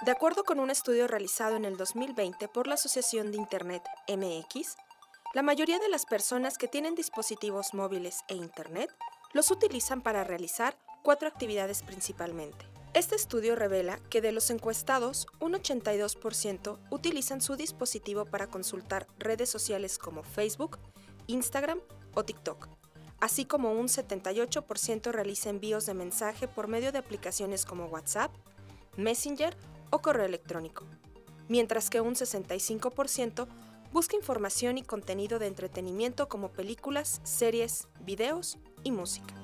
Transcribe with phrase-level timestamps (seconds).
[0.00, 4.76] De acuerdo con un estudio realizado en el 2020 por la Asociación de Internet MX,
[5.34, 8.94] la mayoría de las personas que tienen dispositivos móviles e Internet
[9.32, 12.64] los utilizan para realizar cuatro actividades principalmente.
[12.94, 19.50] Este estudio revela que de los encuestados, un 82% utilizan su dispositivo para consultar redes
[19.50, 20.78] sociales como Facebook,
[21.26, 21.80] Instagram
[22.14, 22.68] o TikTok,
[23.18, 28.30] así como un 78% realiza envíos de mensaje por medio de aplicaciones como WhatsApp,
[28.96, 29.56] Messenger
[29.90, 30.86] o correo electrónico,
[31.48, 33.48] mientras que un 65%
[33.92, 39.34] busca información y contenido de entretenimiento como películas, series, videos y música.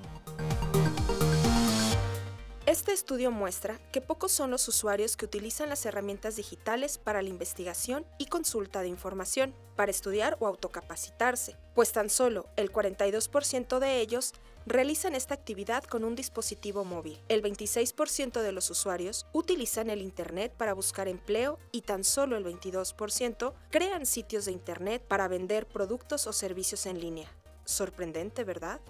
[2.75, 7.29] Este estudio muestra que pocos son los usuarios que utilizan las herramientas digitales para la
[7.29, 14.01] investigación y consulta de información, para estudiar o autocapacitarse, pues tan solo el 42% de
[14.01, 14.33] ellos
[14.67, 17.23] realizan esta actividad con un dispositivo móvil.
[17.29, 22.45] El 26% de los usuarios utilizan el Internet para buscar empleo y tan solo el
[22.45, 27.33] 22% crean sitios de Internet para vender productos o servicios en línea.
[27.65, 28.81] Sorprendente, ¿verdad?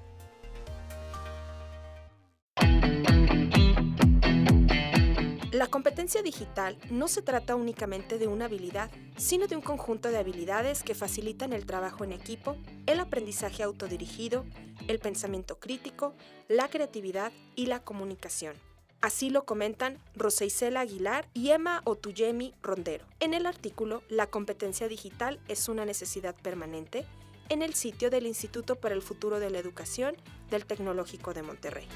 [5.55, 10.16] La competencia digital no se trata únicamente de una habilidad, sino de un conjunto de
[10.16, 14.44] habilidades que facilitan el trabajo en equipo, el aprendizaje autodirigido,
[14.88, 16.16] el pensamiento crítico,
[16.48, 18.56] la creatividad y la comunicación.
[19.00, 20.44] Así lo comentan Rosa
[20.77, 23.06] Aguilar y Emma Otuyemi Rondero.
[23.20, 27.06] En el artículo La competencia digital es una necesidad permanente
[27.48, 30.16] en el sitio del Instituto para el Futuro de la Educación
[30.50, 31.86] del Tecnológico de Monterrey.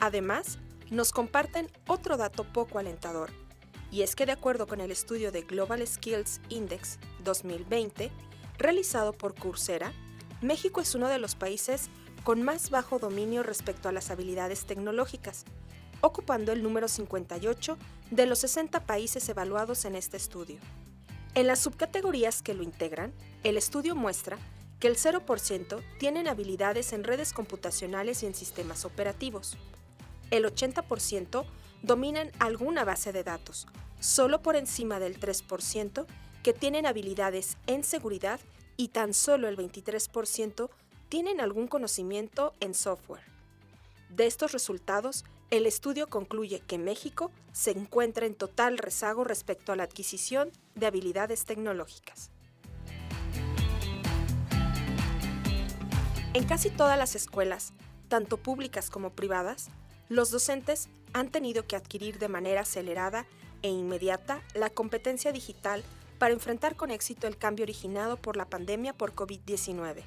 [0.00, 0.58] Además,
[0.92, 3.30] nos comparten otro dato poco alentador,
[3.90, 8.10] y es que de acuerdo con el estudio de Global Skills Index 2020,
[8.58, 9.94] realizado por Coursera,
[10.42, 11.88] México es uno de los países
[12.24, 15.46] con más bajo dominio respecto a las habilidades tecnológicas,
[16.02, 17.78] ocupando el número 58
[18.10, 20.58] de los 60 países evaluados en este estudio.
[21.34, 23.14] En las subcategorías que lo integran,
[23.44, 24.36] el estudio muestra
[24.78, 29.56] que el 0% tienen habilidades en redes computacionales y en sistemas operativos,
[30.32, 31.44] el 80%
[31.82, 33.68] dominan alguna base de datos,
[34.00, 36.06] solo por encima del 3%
[36.42, 38.40] que tienen habilidades en seguridad
[38.76, 40.70] y tan solo el 23%
[41.08, 43.22] tienen algún conocimiento en software.
[44.08, 49.76] De estos resultados, el estudio concluye que México se encuentra en total rezago respecto a
[49.76, 52.30] la adquisición de habilidades tecnológicas.
[56.32, 57.74] En casi todas las escuelas,
[58.08, 59.68] tanto públicas como privadas,
[60.12, 63.26] los docentes han tenido que adquirir de manera acelerada
[63.62, 65.82] e inmediata la competencia digital
[66.18, 70.02] para enfrentar con éxito el cambio originado por la pandemia por COVID-19.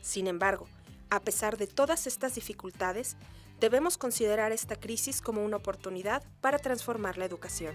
[0.00, 0.66] Sin embargo,
[1.10, 3.16] a pesar de todas estas dificultades,
[3.60, 7.74] debemos considerar esta crisis como una oportunidad para transformar la educación.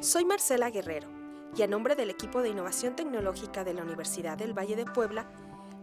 [0.00, 1.23] Soy Marcela Guerrero
[1.56, 5.30] y a nombre del equipo de innovación tecnológica de la Universidad del Valle de Puebla,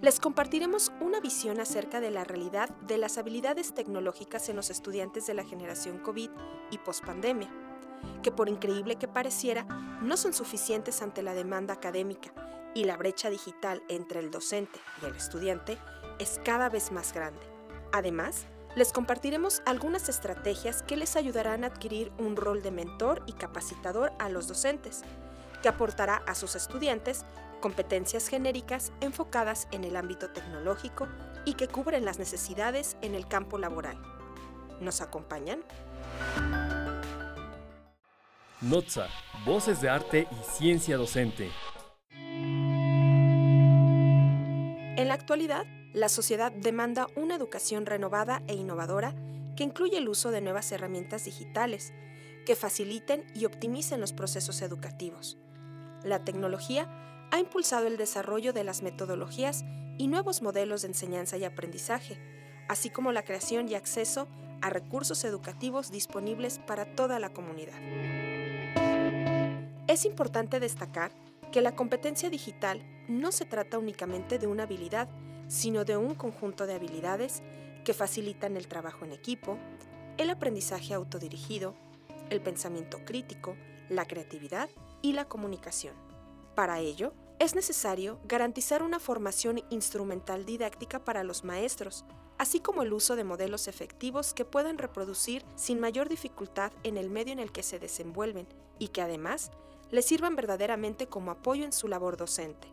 [0.01, 5.27] les compartiremos una visión acerca de la realidad de las habilidades tecnológicas en los estudiantes
[5.27, 6.29] de la generación COVID
[6.71, 7.49] y pospandemia,
[8.23, 9.63] que por increíble que pareciera,
[10.01, 12.33] no son suficientes ante la demanda académica
[12.73, 15.77] y la brecha digital entre el docente y el estudiante
[16.19, 17.41] es cada vez más grande.
[17.93, 23.33] Además, les compartiremos algunas estrategias que les ayudarán a adquirir un rol de mentor y
[23.33, 25.03] capacitador a los docentes,
[25.61, 27.25] que aportará a sus estudiantes
[27.61, 31.07] competencias genéricas enfocadas en el ámbito tecnológico
[31.45, 33.97] y que cubren las necesidades en el campo laboral.
[34.81, 35.63] ¿Nos acompañan?
[38.59, 39.07] Notza,
[39.45, 41.49] Voces de Arte y Ciencia Docente.
[44.97, 49.15] En la actualidad, la sociedad demanda una educación renovada e innovadora
[49.55, 51.93] que incluye el uso de nuevas herramientas digitales
[52.45, 55.37] que faciliten y optimicen los procesos educativos
[56.03, 56.87] la tecnología
[57.31, 59.63] ha impulsado el desarrollo de las metodologías
[59.97, 62.17] y nuevos modelos de enseñanza y aprendizaje,
[62.67, 64.27] así como la creación y acceso
[64.61, 67.79] a recursos educativos disponibles para toda la comunidad.
[69.87, 71.11] Es importante destacar
[71.51, 75.09] que la competencia digital no se trata únicamente de una habilidad,
[75.47, 77.43] sino de un conjunto de habilidades
[77.83, 79.57] que facilitan el trabajo en equipo,
[80.17, 81.75] el aprendizaje autodirigido,
[82.29, 83.57] el pensamiento crítico,
[83.89, 84.69] la creatividad
[85.01, 85.95] y la comunicación.
[86.55, 92.05] Para ello, es necesario garantizar una formación instrumental didáctica para los maestros,
[92.37, 97.09] así como el uso de modelos efectivos que puedan reproducir sin mayor dificultad en el
[97.09, 99.51] medio en el que se desenvuelven y que además
[99.89, 102.67] les sirvan verdaderamente como apoyo en su labor docente.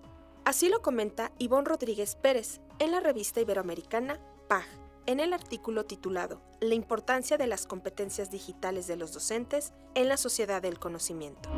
[0.45, 4.67] Así lo comenta Ivonne Rodríguez Pérez en la revista iberoamericana PAG,
[5.07, 10.17] en el artículo titulado La importancia de las competencias digitales de los docentes en la
[10.17, 11.49] sociedad del conocimiento.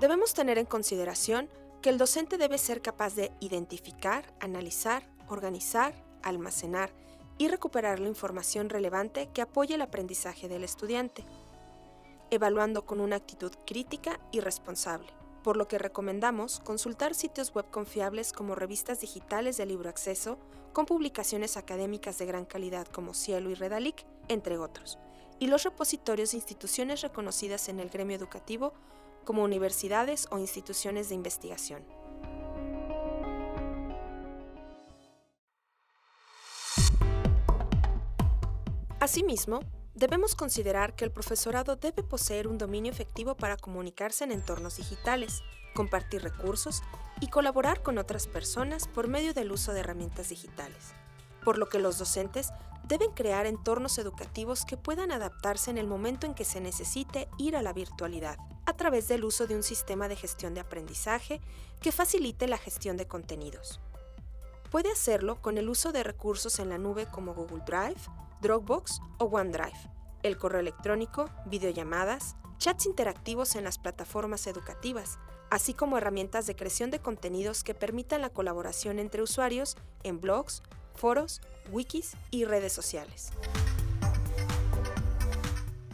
[0.00, 1.48] Debemos tener en consideración
[1.82, 5.92] que el docente debe ser capaz de identificar, analizar, organizar,
[6.22, 6.90] almacenar
[7.36, 11.24] y recuperar la información relevante que apoye el aprendizaje del estudiante,
[12.30, 18.34] evaluando con una actitud crítica y responsable por lo que recomendamos consultar sitios web confiables
[18.34, 20.38] como revistas digitales de libro acceso,
[20.74, 24.98] con publicaciones académicas de gran calidad como Cielo y Redalic, entre otros,
[25.38, 28.74] y los repositorios de instituciones reconocidas en el gremio educativo
[29.28, 31.84] como universidades o instituciones de investigación.
[39.00, 39.60] Asimismo,
[39.98, 45.42] Debemos considerar que el profesorado debe poseer un dominio efectivo para comunicarse en entornos digitales,
[45.74, 46.82] compartir recursos
[47.20, 50.92] y colaborar con otras personas por medio del uso de herramientas digitales,
[51.44, 52.52] por lo que los docentes
[52.84, 57.56] deben crear entornos educativos que puedan adaptarse en el momento en que se necesite ir
[57.56, 61.40] a la virtualidad, a través del uso de un sistema de gestión de aprendizaje
[61.80, 63.80] que facilite la gestión de contenidos.
[64.70, 67.98] Puede hacerlo con el uso de recursos en la nube como Google Drive,
[68.42, 69.78] Dropbox o OneDrive,
[70.22, 75.18] el correo electrónico, videollamadas, chats interactivos en las plataformas educativas,
[75.48, 80.62] así como herramientas de creación de contenidos que permitan la colaboración entre usuarios en blogs,
[80.94, 81.40] foros,
[81.72, 83.30] wikis y redes sociales.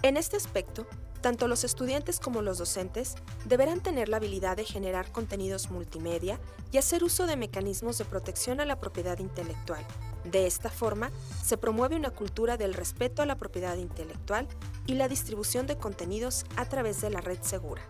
[0.02, 0.88] En este aspecto,
[1.24, 3.14] tanto los estudiantes como los docentes
[3.46, 6.38] deberán tener la habilidad de generar contenidos multimedia
[6.70, 9.82] y hacer uso de mecanismos de protección a la propiedad intelectual.
[10.24, 11.10] De esta forma,
[11.42, 14.46] se promueve una cultura del respeto a la propiedad intelectual
[14.86, 17.80] y la distribución de contenidos a través de la red segura.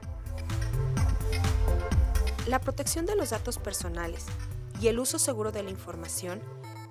[2.46, 4.26] La protección de los datos personales
[4.81, 6.40] y el uso seguro de la información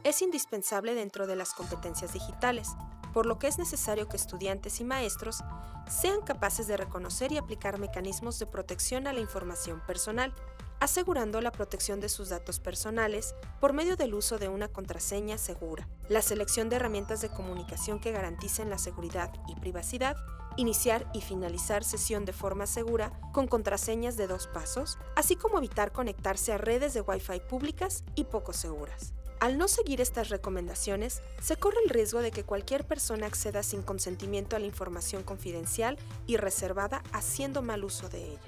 [0.04, 2.68] es indispensable dentro de las competencias digitales,
[3.14, 5.44] por lo que es necesario que estudiantes y maestros
[5.88, 10.34] sean capaces de reconocer y aplicar mecanismos de protección a la información personal,
[10.80, 15.88] asegurando la protección de sus datos personales por medio del uso de una contraseña segura,
[16.10, 20.18] la selección de herramientas de comunicación que garanticen la seguridad y privacidad,
[20.58, 25.92] iniciar y finalizar sesión de forma segura con contraseñas de dos pasos, así como evitar
[25.92, 29.14] conectarse a redes de Wi-Fi públicas y poco seguras.
[29.44, 33.82] Al no seguir estas recomendaciones, se corre el riesgo de que cualquier persona acceda sin
[33.82, 38.40] consentimiento a la información confidencial y reservada haciendo mal uso de ella.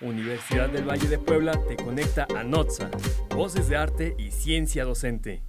[0.00, 2.90] Universidad del Valle de Puebla te conecta a NOTSA,
[3.36, 5.44] Voces de Arte y Ciencia Docente.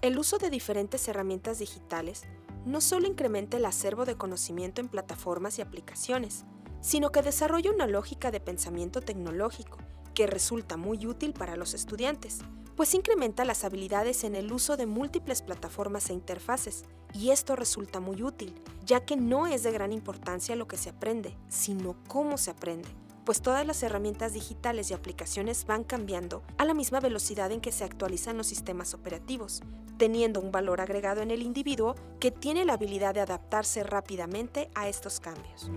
[0.00, 2.22] El uso de diferentes herramientas digitales
[2.64, 6.44] no solo incrementa el acervo de conocimiento en plataformas y aplicaciones,
[6.84, 9.78] sino que desarrolla una lógica de pensamiento tecnológico
[10.12, 12.40] que resulta muy útil para los estudiantes,
[12.76, 16.84] pues incrementa las habilidades en el uso de múltiples plataformas e interfaces,
[17.14, 18.54] y esto resulta muy útil,
[18.84, 22.90] ya que no es de gran importancia lo que se aprende, sino cómo se aprende,
[23.24, 27.72] pues todas las herramientas digitales y aplicaciones van cambiando a la misma velocidad en que
[27.72, 29.62] se actualizan los sistemas operativos,
[29.96, 34.86] teniendo un valor agregado en el individuo que tiene la habilidad de adaptarse rápidamente a
[34.86, 35.70] estos cambios.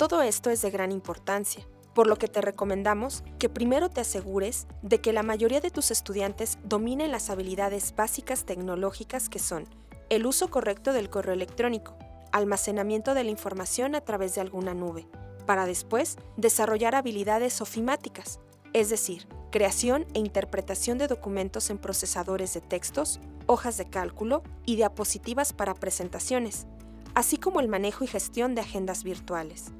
[0.00, 4.66] Todo esto es de gran importancia, por lo que te recomendamos que primero te asegures
[4.80, 9.66] de que la mayoría de tus estudiantes dominen las habilidades básicas tecnológicas que son
[10.08, 11.98] el uso correcto del correo electrónico,
[12.32, 15.06] almacenamiento de la información a través de alguna nube,
[15.44, 18.40] para después desarrollar habilidades ofimáticas,
[18.72, 24.76] es decir, creación e interpretación de documentos en procesadores de textos, hojas de cálculo y
[24.76, 26.66] diapositivas para presentaciones,
[27.14, 29.74] así como el manejo y gestión de agendas virtuales.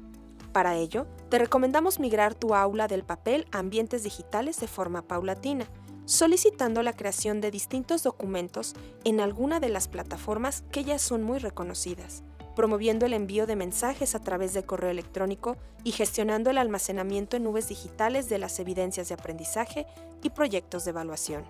[0.51, 5.65] Para ello, te recomendamos migrar tu aula del papel a ambientes digitales de forma paulatina,
[6.05, 8.73] solicitando la creación de distintos documentos
[9.05, 14.13] en alguna de las plataformas que ya son muy reconocidas, promoviendo el envío de mensajes
[14.13, 15.55] a través de correo electrónico
[15.85, 19.87] y gestionando el almacenamiento en nubes digitales de las evidencias de aprendizaje
[20.21, 21.45] y proyectos de evaluación.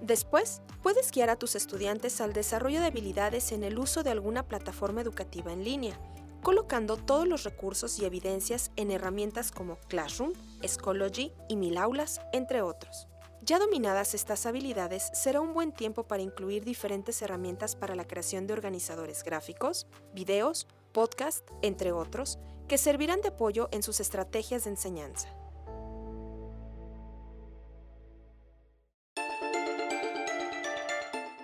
[0.00, 4.44] Después, puedes guiar a tus estudiantes al desarrollo de habilidades en el uso de alguna
[4.44, 6.00] plataforma educativa en línea,
[6.42, 10.32] colocando todos los recursos y evidencias en herramientas como Classroom,
[10.66, 13.06] Schoology y Mil Aulas, entre otros.
[13.42, 18.46] Ya dominadas estas habilidades, será un buen tiempo para incluir diferentes herramientas para la creación
[18.46, 24.70] de organizadores gráficos, videos, podcast, entre otros, que servirán de apoyo en sus estrategias de
[24.70, 25.28] enseñanza.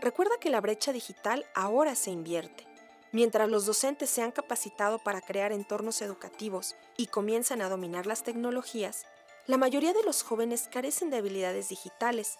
[0.00, 2.75] Recuerda que la brecha digital ahora se invierte
[3.16, 8.22] Mientras los docentes se han capacitado para crear entornos educativos y comienzan a dominar las
[8.22, 9.06] tecnologías,
[9.46, 12.36] la mayoría de los jóvenes carecen de habilidades digitales,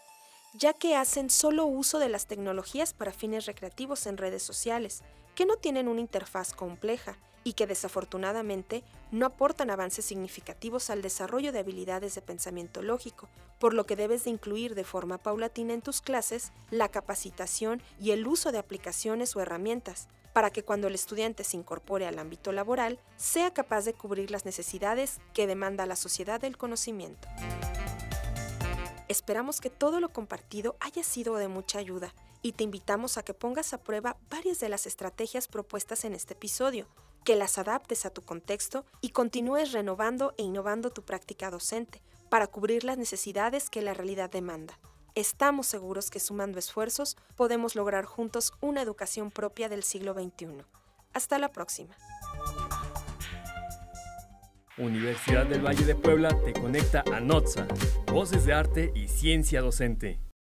[0.53, 5.03] ya que hacen solo uso de las tecnologías para fines recreativos en redes sociales,
[5.35, 7.17] que no tienen una interfaz compleja
[7.47, 13.29] y que desafortunadamente no aportan avances significativos al desarrollo de habilidades de pensamiento lógico,
[13.61, 18.11] por lo que debes de incluir de forma paulatina en tus clases la capacitación y
[18.11, 22.51] el uso de aplicaciones o herramientas, para que cuando el estudiante se incorpore al ámbito
[22.51, 27.29] laboral sea capaz de cubrir las necesidades que demanda la sociedad del conocimiento.
[29.07, 32.13] Esperamos que todo lo compartido haya sido de mucha ayuda
[32.43, 36.35] y te invitamos a que pongas a prueba varias de las estrategias propuestas en este
[36.35, 36.89] episodio,
[37.27, 42.47] que las adaptes a tu contexto y continúes renovando e innovando tu práctica docente para
[42.47, 44.79] cubrir las necesidades que la realidad demanda.
[45.17, 50.63] Estamos seguros que sumando esfuerzos podemos lograr juntos una educación propia del siglo XXI.
[51.15, 51.97] Hasta la próxima.
[54.79, 57.67] Universidad del Valle de Puebla te conecta a NOTSA,
[58.07, 60.21] Voces de Arte y Ciencia Docente.